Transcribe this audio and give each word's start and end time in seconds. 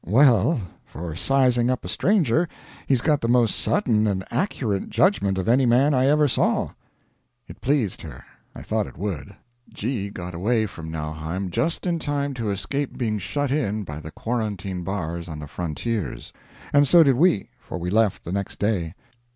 Well, 0.03 0.59
for 0.83 1.15
sizing 1.15 1.69
up 1.69 1.85
a 1.85 1.87
stranger, 1.87 2.47
he's 2.87 3.01
got 3.03 3.21
the 3.21 3.27
most 3.27 3.55
sudden 3.55 4.07
and 4.07 4.25
accurate 4.31 4.89
judgment 4.89 5.37
of 5.37 5.47
any 5.47 5.67
man 5.67 5.93
I 5.93 6.07
ever 6.07 6.27
saw.' 6.27 6.71
"It 7.47 7.61
pleased 7.61 8.01
her. 8.01 8.23
I 8.55 8.63
thought 8.63 8.87
it 8.87 8.97
would." 8.97 9.35
G. 9.71 10.09
got 10.09 10.33
away 10.33 10.65
from 10.65 10.89
Nauheim 10.89 11.51
just 11.51 11.85
in 11.85 11.99
time 11.99 12.33
to 12.33 12.49
escape 12.49 12.97
being 12.97 13.19
shut 13.19 13.51
in 13.51 13.83
by 13.83 13.99
the 13.99 14.09
quarantine 14.09 14.83
bars 14.83 15.29
on 15.29 15.37
the 15.37 15.45
frontiers; 15.45 16.33
and 16.73 16.87
so 16.87 17.03
did 17.03 17.13
we, 17.15 17.51
for 17.59 17.77
we 17.77 17.91
left 17.91 18.23
the 18.23 18.31
next 18.31 18.57
day. 18.57 18.95